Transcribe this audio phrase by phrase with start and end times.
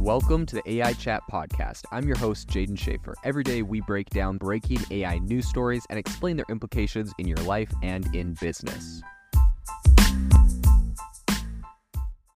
[0.00, 1.82] Welcome to the AI Chat Podcast.
[1.92, 3.12] I'm your host, Jaeden Schafer.
[3.22, 7.36] Every day we break down breaking AI news stories and explain their implications in your
[7.38, 9.02] life and in business.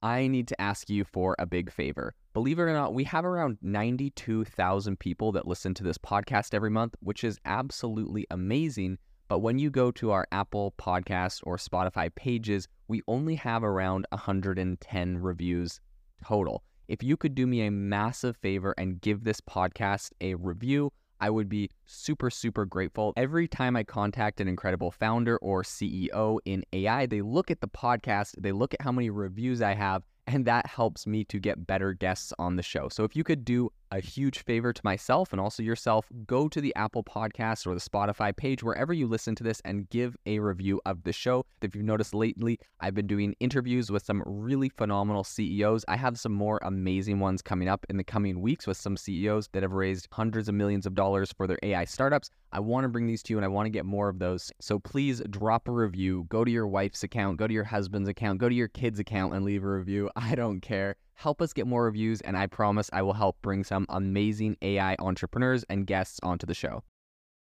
[0.00, 2.14] I need to ask you for a big favor.
[2.32, 6.70] Believe it or not, we have around 92,000 people that listen to this podcast every
[6.70, 8.96] month, which is absolutely amazing.
[9.28, 14.06] But when you go to our Apple Podcast or Spotify pages, we only have around
[14.12, 15.78] 110 reviews
[16.26, 16.64] total.
[16.90, 21.30] If you could do me a massive favor and give this podcast a review, I
[21.30, 23.12] would be super, super grateful.
[23.16, 27.68] Every time I contact an incredible founder or CEO in AI, they look at the
[27.68, 31.64] podcast, they look at how many reviews I have, and that helps me to get
[31.64, 32.88] better guests on the show.
[32.88, 36.60] So if you could do a huge favor to myself and also yourself, go to
[36.60, 40.38] the Apple Podcast or the Spotify page, wherever you listen to this, and give a
[40.38, 41.44] review of the show.
[41.62, 45.84] If you've noticed lately, I've been doing interviews with some really phenomenal CEOs.
[45.88, 49.48] I have some more amazing ones coming up in the coming weeks with some CEOs
[49.52, 52.30] that have raised hundreds of millions of dollars for their AI startups.
[52.52, 54.50] I want to bring these to you and I want to get more of those.
[54.60, 56.26] So please drop a review.
[56.28, 59.34] Go to your wife's account, go to your husband's account, go to your kid's account
[59.34, 60.10] and leave a review.
[60.16, 60.96] I don't care.
[61.20, 64.96] Help us get more reviews, and I promise I will help bring some amazing AI
[64.98, 66.82] entrepreneurs and guests onto the show.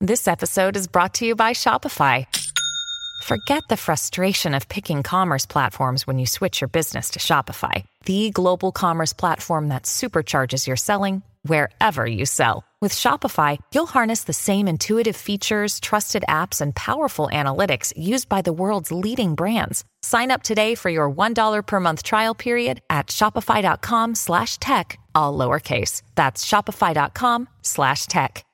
[0.00, 2.26] This episode is brought to you by Shopify.
[3.24, 8.30] Forget the frustration of picking commerce platforms when you switch your business to Shopify, the
[8.30, 12.62] global commerce platform that supercharges your selling wherever you sell.
[12.84, 18.42] With Shopify, you'll harness the same intuitive features, trusted apps, and powerful analytics used by
[18.42, 19.86] the world's leading brands.
[20.02, 25.32] Sign up today for your $1 per month trial period at shopify.com slash tech, all
[25.32, 26.02] lowercase.
[26.14, 28.44] That's shopify.com slash tech.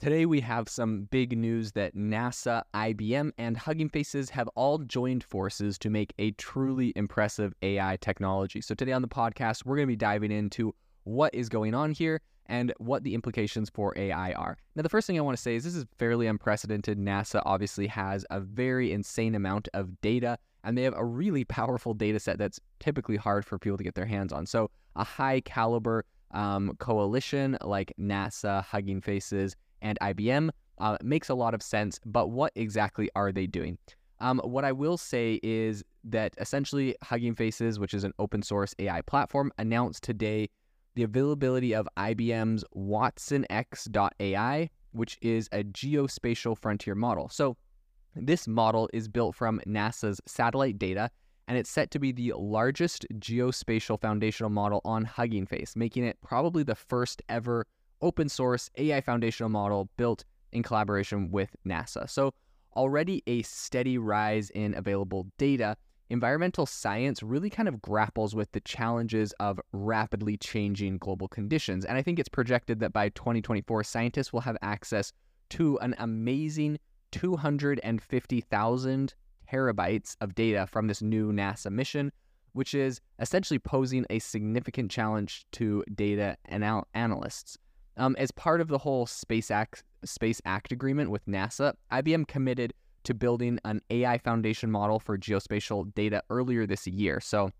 [0.00, 5.22] Today we have some big news that NASA, IBM, and Hugging Faces have all joined
[5.22, 8.60] forces to make a truly impressive AI technology.
[8.60, 10.74] So today on the podcast, we're going to be diving into
[11.04, 14.56] what is going on here and what the implications for AI are.
[14.74, 16.98] Now, the first thing I want to say is this is fairly unprecedented.
[16.98, 21.94] NASA obviously has a very insane amount of data, and they have a really powerful
[21.94, 24.46] data set that's typically hard for people to get their hands on.
[24.46, 31.34] So, a high caliber um, coalition like NASA, Hugging Faces, and IBM uh, makes a
[31.34, 31.98] lot of sense.
[32.04, 33.78] But what exactly are they doing?
[34.20, 38.74] Um, what I will say is that essentially, Hugging Faces, which is an open source
[38.78, 40.48] AI platform, announced today
[40.94, 47.28] the availability of IBM's WatsonX.ai, which is a geospatial frontier model.
[47.28, 47.56] So,
[48.14, 51.10] this model is built from NASA's satellite data,
[51.48, 56.18] and it's set to be the largest geospatial foundational model on Hugging Face, making it
[56.20, 57.66] probably the first ever
[58.02, 62.08] open source AI foundational model built in collaboration with NASA.
[62.08, 62.34] So,
[62.76, 65.76] already a steady rise in available data
[66.12, 71.86] environmental science really kind of grapples with the challenges of rapidly changing global conditions.
[71.86, 75.12] And I think it's projected that by 2024, scientists will have access
[75.50, 76.78] to an amazing
[77.12, 79.14] 250,000
[79.50, 82.12] terabytes of data from this new NASA mission,
[82.52, 87.56] which is essentially posing a significant challenge to data anal- analysts.
[87.96, 92.74] Um, as part of the whole Space Act, Space Act agreement with NASA, IBM committed
[93.04, 97.20] to building an AI foundation model for geospatial data earlier this year.
[97.20, 97.50] So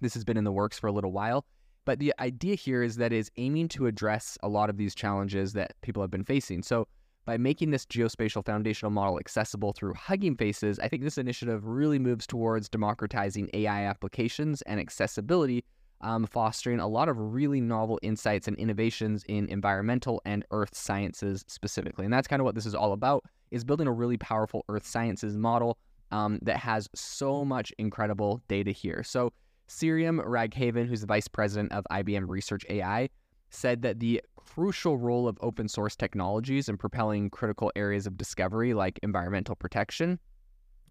[0.00, 1.44] this has been in the works for a little while.
[1.84, 5.54] But the idea here is that is aiming to address a lot of these challenges
[5.54, 6.62] that people have been facing.
[6.62, 6.86] So
[7.24, 11.98] by making this geospatial foundational model accessible through Hugging Faces, I think this initiative really
[11.98, 15.64] moves towards democratizing AI applications and accessibility,
[16.00, 21.44] um, fostering a lot of really novel insights and innovations in environmental and earth sciences
[21.46, 22.04] specifically.
[22.04, 24.86] And that's kind of what this is all about is building a really powerful earth
[24.86, 25.78] sciences model
[26.10, 29.02] um, that has so much incredible data here.
[29.02, 29.32] So
[29.68, 33.08] Sriram Raghavan, who's the vice president of IBM Research AI,
[33.50, 38.74] said that the crucial role of open source technologies in propelling critical areas of discovery
[38.74, 40.18] like environmental protection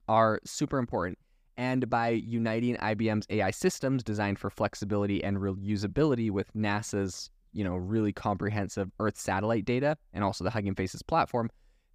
[0.08, 1.18] are super important.
[1.58, 7.76] And by uniting IBM's AI systems designed for flexibility and reusability with NASA's, you know,
[7.76, 11.50] really comprehensive Earth satellite data and also the Hugging Faces platform,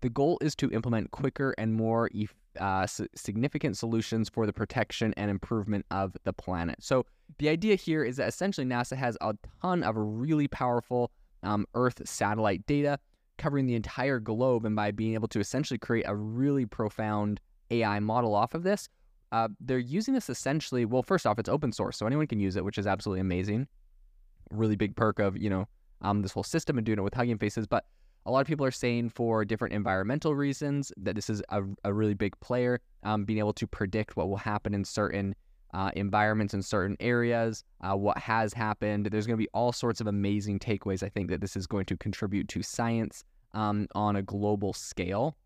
[0.04, 2.10] the goal is to implement quicker and more
[2.60, 6.76] uh, significant solutions for the protection and improvement of the planet.
[6.80, 7.06] So,
[7.38, 11.10] the idea here is that essentially NASA has a ton of really powerful
[11.42, 12.98] um, Earth satellite data
[13.38, 14.66] covering the entire globe.
[14.66, 17.40] And by being able to essentially create a really profound
[17.70, 18.90] AI model off of this,
[19.32, 20.84] uh, they're using this essentially.
[20.84, 23.68] Well, first off, it's open source, so anyone can use it, which is absolutely amazing.
[24.50, 25.66] Really big perk of, you know,
[26.02, 27.66] um, this whole system and doing it with Hugging Faces.
[27.66, 27.86] But
[28.26, 31.92] a lot of people are saying for different environmental reasons that this is a, a
[31.92, 35.34] really big player, um, being able to predict what will happen in certain
[35.74, 39.06] uh, environments in certain areas, uh, what has happened.
[39.06, 41.02] There's going to be all sorts of amazing takeaways.
[41.02, 45.36] I think that this is going to contribute to science um, on a global scale.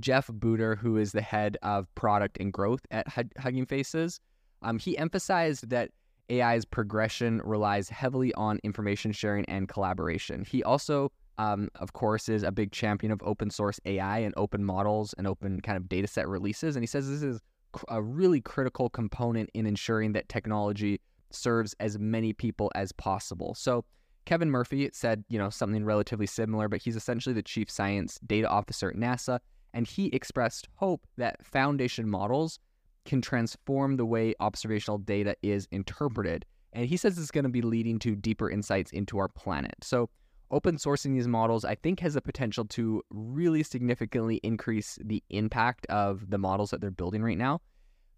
[0.00, 3.06] Jeff Boudier, who is the head of product and growth at
[3.38, 4.20] Hugging Faces,
[4.62, 5.90] um, he emphasized that
[6.30, 10.44] AI's progression relies heavily on information sharing and collaboration.
[10.44, 14.64] He also, um, of course, is a big champion of open source AI and open
[14.64, 16.76] models and open kind of data set releases.
[16.76, 17.40] And he says this is
[17.88, 21.00] a really critical component in ensuring that technology
[21.30, 23.54] serves as many people as possible.
[23.54, 23.84] So,
[24.26, 28.48] Kevin Murphy said, you know, something relatively similar, but he's essentially the chief science data
[28.48, 29.38] officer at NASA,
[29.74, 32.58] and he expressed hope that foundation models
[33.04, 36.46] can transform the way observational data is interpreted.
[36.72, 39.74] And he says it's going to be leading to deeper insights into our planet.
[39.82, 40.08] So,
[40.50, 45.86] open sourcing these models, I think, has the potential to really significantly increase the impact
[45.86, 47.60] of the models that they're building right now.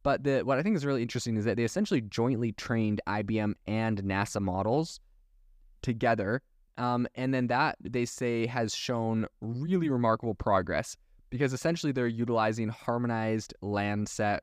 [0.02, 3.54] But the, what I think is really interesting is that they essentially jointly trained IBM
[3.66, 5.00] and NASA models
[5.82, 6.42] together.
[6.78, 10.96] Um, and then that they say has shown really remarkable progress
[11.30, 14.40] because essentially they're utilizing harmonized Landsat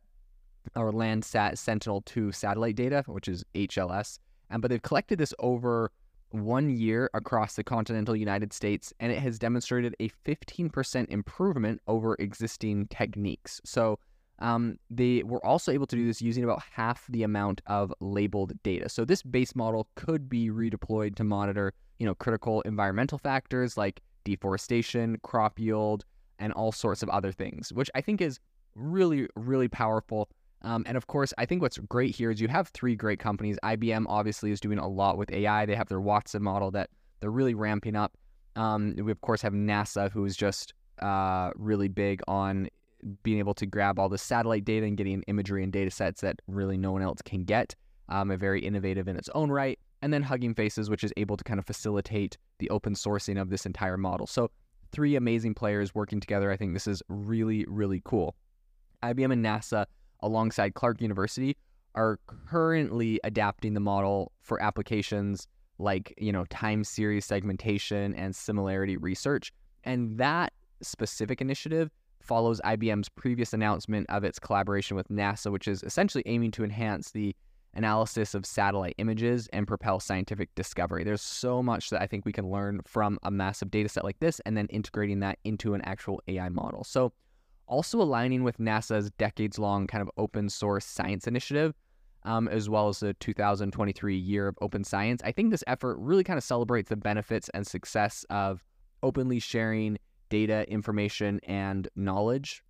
[0.75, 4.19] or Landsat Sentinel 2 satellite data, which is HLS.
[4.49, 5.91] And but they've collected this over
[6.33, 12.15] one year across the continental United States, and it has demonstrated a 15% improvement over
[12.19, 13.61] existing techniques.
[13.63, 13.99] So
[14.39, 18.51] um, they were also able to do this using about half the amount of labeled
[18.63, 18.89] data.
[18.89, 24.01] So this base model could be redeployed to monitor, you know, critical environmental factors like
[24.23, 26.03] deforestation, crop yield,
[26.39, 28.39] and all sorts of other things, which I think is
[28.75, 30.29] really, really powerful.
[30.63, 33.57] Um, and of course, I think what's great here is you have three great companies.
[33.63, 35.65] IBM obviously is doing a lot with AI.
[35.65, 36.89] They have their Watson model that
[37.19, 38.17] they're really ramping up.
[38.55, 42.69] Um, we of course have NASA, who's just uh, really big on
[43.23, 46.41] being able to grab all the satellite data and getting imagery and data sets that
[46.47, 47.75] really no one else can get.
[48.09, 49.79] Um, a very innovative in its own right.
[50.01, 53.49] And then Hugging Faces, which is able to kind of facilitate the open sourcing of
[53.49, 54.27] this entire model.
[54.27, 54.51] So
[54.91, 56.51] three amazing players working together.
[56.51, 58.35] I think this is really, really cool.
[59.01, 59.85] IBM and NASA
[60.23, 61.55] alongside Clark University
[61.95, 65.47] are currently adapting the model for applications
[65.77, 69.51] like, you know, time series segmentation and similarity research.
[69.83, 71.91] And that specific initiative
[72.21, 77.11] follows IBM's previous announcement of its collaboration with NASA, which is essentially aiming to enhance
[77.11, 77.35] the
[77.75, 81.03] analysis of satellite images and propel scientific discovery.
[81.03, 84.19] There's so much that I think we can learn from a massive data set like
[84.19, 86.83] this and then integrating that into an actual AI model.
[86.83, 87.13] So
[87.67, 91.73] also aligning with NASA's decades long kind of open source science initiative,
[92.23, 95.21] um, as well as the 2023 year of open science.
[95.23, 98.63] I think this effort really kind of celebrates the benefits and success of
[99.01, 99.97] openly sharing
[100.29, 102.63] data, information, and knowledge.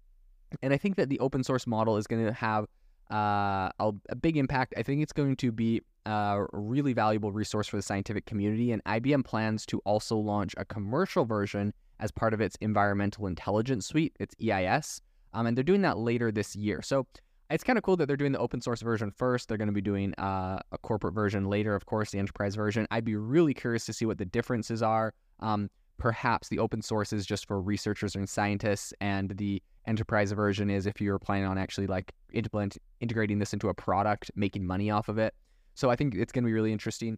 [0.61, 2.65] And I think that the open source model is going to have
[3.11, 4.73] uh, a, a, big impact.
[4.77, 8.71] I think it's going to be a really valuable resource for the scientific community.
[8.71, 13.87] And IBM plans to also launch a commercial version as part of its Environmental Intelligence
[13.87, 15.01] Suite, its EIS.
[15.33, 16.81] Um, and they're doing that later this year.
[16.81, 17.07] So
[17.49, 19.47] it's kind of cool that they're doing the open source version first.
[19.47, 22.87] They're going to be doing uh, a corporate version later, of course, the enterprise version.
[22.91, 25.13] I'd be really curious to see what the differences are.
[25.39, 30.69] Um, perhaps the open source is just for researchers and scientists, and the enterprise version
[30.69, 35.09] is if you're planning on actually like integrating this into a product, making money off
[35.09, 35.33] of it.
[35.75, 37.17] So I think it's going to be really interesting.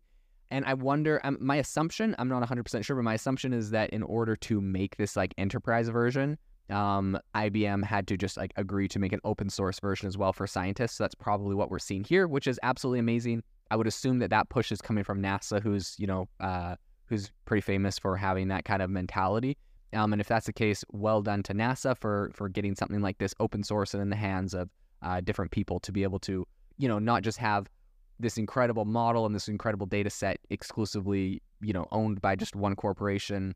[0.52, 3.90] And I wonder, um, my assumption, I'm not 100% sure, but my assumption is that
[3.90, 6.38] in order to make this like enterprise version,
[6.70, 10.34] um, IBM had to just like agree to make an open source version as well
[10.34, 10.94] for scientists.
[10.94, 13.44] So that's probably what we're seeing here, which is absolutely amazing.
[13.72, 16.76] I would assume that that push is coming from NASA, who's, you know, uh,
[17.08, 19.58] who's pretty famous for having that kind of mentality.
[19.94, 23.18] Um, and if that's the case, well done to NASA for for getting something like
[23.18, 24.70] this open source and in the hands of
[25.02, 26.46] uh, different people to be able to,
[26.78, 27.70] you know, not just have
[28.20, 32.76] this incredible model and this incredible data set exclusively, you know, owned by just one
[32.76, 33.54] corporation,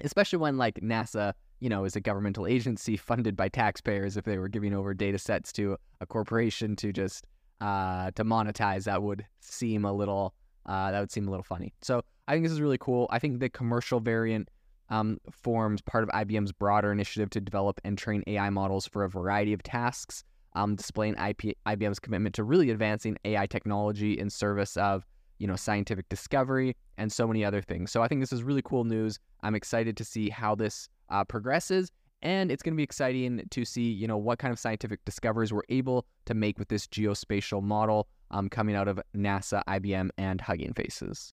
[0.00, 4.16] especially when like NASA, you know, is a governmental agency funded by taxpayers.
[4.16, 7.26] If they were giving over data sets to a corporation to just
[7.60, 10.34] uh, to monetize, that would seem a little
[10.66, 11.72] uh, that would seem a little funny.
[11.82, 13.08] So I think this is really cool.
[13.10, 14.48] I think the commercial variant
[14.90, 19.08] um, forms part of IBM's broader initiative to develop and train AI models for a
[19.08, 20.24] variety of tasks
[20.58, 25.06] um, displaying IP, IBM's commitment to really advancing AI technology in service of
[25.38, 27.92] you know scientific discovery and so many other things.
[27.92, 29.20] So I think this is really cool news.
[29.42, 33.64] I'm excited to see how this uh, progresses, and it's going to be exciting to
[33.64, 37.62] see you know what kind of scientific discoveries we're able to make with this geospatial
[37.62, 41.32] model um, coming out of NASA, IBM, and Hugging Faces.